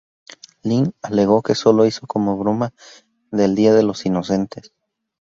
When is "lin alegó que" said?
0.63-1.53